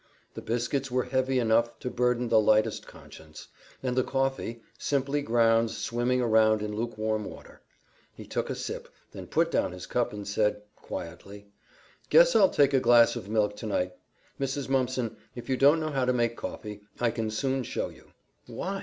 The 0.33 0.41
biscuits 0.41 0.89
were 0.89 1.03
heavy 1.03 1.37
enough 1.37 1.77
to 1.77 1.91
burden 1.91 2.27
the 2.29 2.39
lightest 2.39 2.87
conscience; 2.87 3.49
and 3.83 3.95
the 3.95 4.03
coffee, 4.03 4.63
simply 4.75 5.21
grounds 5.21 5.77
swimming 5.77 6.21
around 6.21 6.63
in 6.63 6.75
lukewarm 6.75 7.23
water. 7.23 7.61
He 8.15 8.25
took 8.25 8.49
a 8.49 8.55
sip, 8.55 8.89
then 9.11 9.27
put 9.27 9.51
down 9.51 9.73
his 9.73 9.85
cup 9.85 10.11
and 10.11 10.27
said, 10.27 10.63
quietly, 10.75 11.45
"Guess 12.09 12.35
I'll 12.35 12.49
take 12.49 12.73
a 12.73 12.79
glass 12.79 13.15
of 13.15 13.29
milk 13.29 13.55
tonight. 13.55 13.93
Mrs. 14.39 14.67
Mumpson, 14.69 15.17
if 15.35 15.49
you 15.49 15.55
don't 15.55 15.79
know 15.79 15.91
how 15.91 16.05
to 16.05 16.13
make 16.13 16.35
coffee, 16.35 16.81
I 16.99 17.11
can 17.11 17.29
soon 17.29 17.61
show 17.61 17.89
you." 17.89 18.05
"Why! 18.47 18.79